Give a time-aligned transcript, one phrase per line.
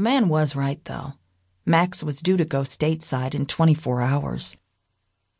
[0.00, 1.12] The man was right, though.
[1.66, 4.56] Max was due to go stateside in 24 hours.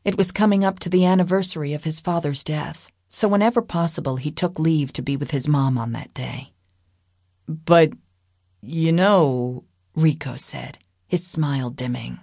[0.05, 4.29] It was coming up to the anniversary of his father's death, so whenever possible, he
[4.29, 6.53] took leave to be with his mom on that day.
[7.47, 7.93] But,
[8.61, 9.63] you know,
[9.95, 12.19] Rico said, his smile dimming.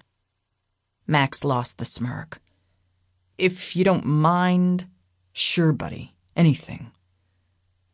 [1.09, 2.41] Max lost the smirk.
[3.37, 4.87] If you don't mind.
[5.33, 6.15] Sure, buddy.
[6.37, 6.93] Anything.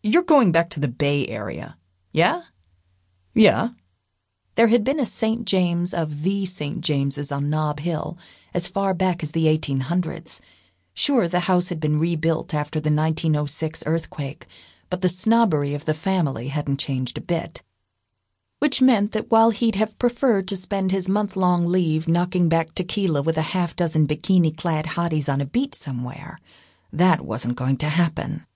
[0.03, 1.79] You're going back to the Bay Area,
[2.13, 2.43] yeah?
[3.33, 3.71] Yeah.
[4.55, 5.45] There had been a St.
[5.47, 6.81] James of the St.
[6.81, 8.17] James's on Nob Hill
[8.53, 10.41] as far back as the 1800s.
[10.93, 14.47] Sure, the house had been rebuilt after the 1906 earthquake,
[14.91, 17.63] but the snobbery of the family hadn't changed a bit.
[18.61, 22.75] Which meant that while he'd have preferred to spend his month long leave knocking back
[22.75, 26.39] tequila with a half dozen bikini clad hotties on a beach somewhere,
[26.93, 28.47] that wasn't going to happen.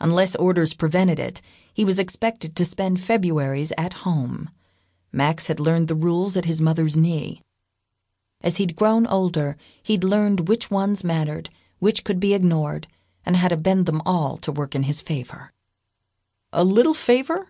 [0.00, 1.42] Unless orders prevented it,
[1.74, 4.48] he was expected to spend February's at home.
[5.14, 7.40] Max had learned the rules at his mother's knee.
[8.40, 12.88] As he'd grown older, he'd learned which ones mattered, which could be ignored,
[13.24, 15.52] and how to bend them all to work in his favor.
[16.52, 17.46] A little favor?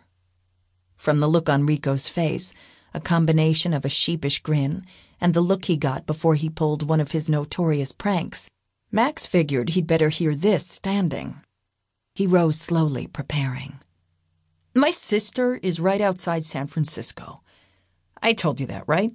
[0.95, 2.53] From the look on Rico's face,
[2.93, 4.84] a combination of a sheepish grin
[5.19, 8.51] and the look he got before he pulled one of his notorious pranks,
[8.93, 11.41] Max figured he'd better hear this standing.
[12.15, 13.81] He rose slowly, preparing.
[14.75, 17.41] My sister is right outside San Francisco.
[18.25, 19.12] I told you that, right?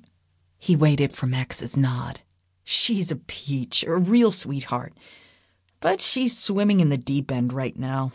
[0.60, 2.22] He waited for Max's nod.
[2.64, 4.94] She's a peach, a real sweetheart.
[5.80, 8.12] But she's swimming in the deep end right now.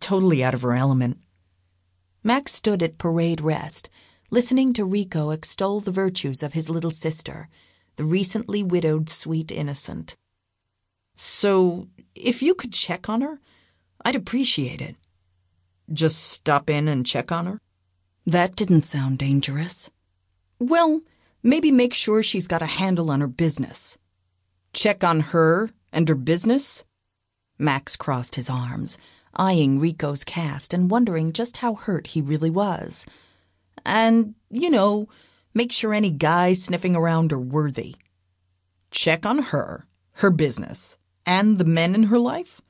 [0.00, 1.16] Totally out of her element.
[2.22, 3.88] Max stood at parade rest,
[4.30, 7.48] listening to Rico extol the virtues of his little sister,
[7.96, 10.14] the recently widowed sweet innocent.
[11.16, 13.40] So, if you could check on her,
[14.04, 14.96] I'd appreciate it.
[15.90, 17.60] Just stop in and check on her?
[18.26, 19.90] That didn't sound dangerous.
[20.58, 21.02] Well,
[21.42, 23.98] maybe make sure she's got a handle on her business.
[24.72, 26.84] Check on her and her business?
[27.58, 28.98] Max crossed his arms,
[29.34, 33.06] eyeing Rico's cast and wondering just how hurt he really was.
[33.84, 35.08] And, you know,
[35.54, 37.96] make sure any guys sniffing around are worthy.
[38.90, 42.60] Check on her, her business, and the men in her life?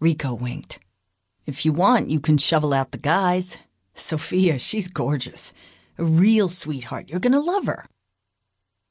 [0.00, 0.78] Rico winked.
[1.46, 3.58] If you want, you can shovel out the guys.
[3.94, 5.52] Sophia, she's gorgeous.
[5.96, 7.08] A real sweetheart.
[7.08, 7.86] You're gonna love her.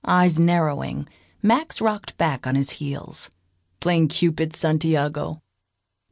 [0.05, 1.07] Eyes narrowing,
[1.41, 3.29] Max rocked back on his heels.
[3.79, 5.41] Playing Cupid, Santiago.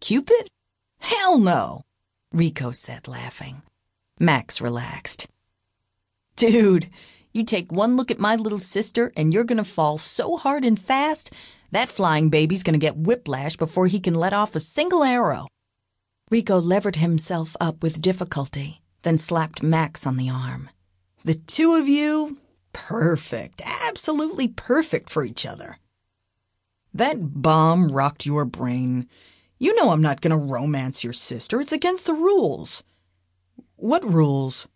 [0.01, 0.47] Cupid?
[0.99, 1.83] Hell no,
[2.33, 3.61] Rico said, laughing.
[4.19, 5.27] Max relaxed.
[6.35, 6.89] Dude,
[7.33, 10.77] you take one look at my little sister and you're gonna fall so hard and
[10.77, 11.33] fast,
[11.71, 15.47] that flying baby's gonna get whiplash before he can let off a single arrow.
[16.29, 20.69] Rico levered himself up with difficulty, then slapped Max on the arm.
[21.23, 22.39] The two of you,
[22.73, 25.77] perfect, absolutely perfect for each other.
[26.93, 29.07] That bomb rocked your brain.
[29.59, 31.61] You know I'm not going to romance your sister.
[31.61, 32.83] It's against the rules.
[33.75, 34.67] What rules?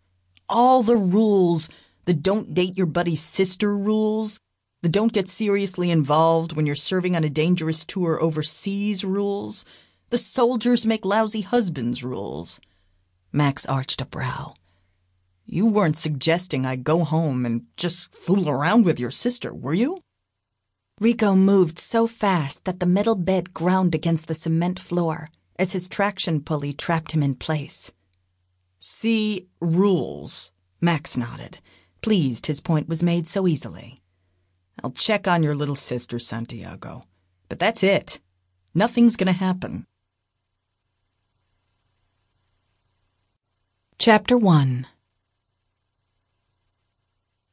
[0.48, 1.68] All the rules.
[2.04, 4.38] The don't date your buddy's sister rules.
[4.82, 9.64] The don't get seriously involved when you're serving on a dangerous tour overseas rules.
[10.10, 12.60] The soldiers make lousy husbands rules.
[13.32, 14.54] Max arched a brow.
[15.48, 19.98] You weren't suggesting I go home and just fool around with your sister, were you?
[21.00, 25.88] Rico moved so fast that the metal bed ground against the cement floor as his
[25.88, 27.92] traction pulley trapped him in place.
[28.80, 31.60] See rules, Max nodded,
[32.02, 34.02] pleased his point was made so easily.
[34.82, 37.04] I'll check on your little sister, Santiago.
[37.48, 38.20] But that's it.
[38.74, 39.86] Nothing's gonna happen.
[43.98, 44.86] Chapter 1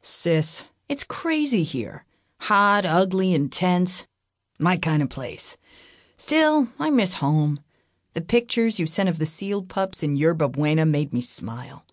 [0.05, 2.03] Sis, it's crazy here.
[2.41, 4.05] Hot, ugly, intense.
[4.59, 5.57] My kind of place.
[6.17, 7.61] Still, I miss home.
[8.13, 11.85] The pictures you sent of the sealed pups in Yerba Buena made me smile.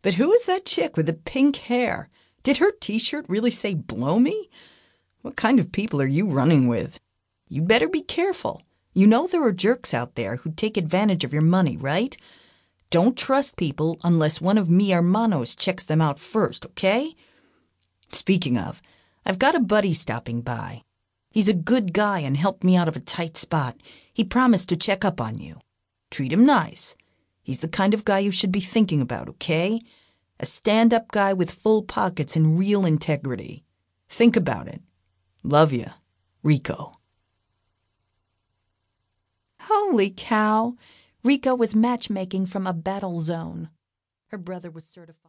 [0.00, 2.08] But who is that chick with the pink hair?
[2.42, 4.48] Did her t shirt really say blow me?
[5.20, 6.98] What kind of people are you running with?
[7.50, 8.62] You better be careful.
[8.94, 12.16] You know there are jerks out there who take advantage of your money, right?
[12.88, 17.14] Don't trust people unless one of mi hermanos checks them out first, okay?
[18.12, 18.82] Speaking of,
[19.24, 20.82] I've got a buddy stopping by.
[21.30, 23.76] He's a good guy and helped me out of a tight spot.
[24.12, 25.60] He promised to check up on you.
[26.10, 26.96] Treat him nice.
[27.42, 29.80] He's the kind of guy you should be thinking about, okay?
[30.38, 33.64] A stand up guy with full pockets and real integrity.
[34.08, 34.82] Think about it.
[35.42, 35.86] Love you,
[36.42, 36.98] Rico.
[39.62, 40.76] Holy cow!
[41.24, 43.70] Rico was matchmaking from a battle zone.
[44.28, 45.20] Her brother was certified.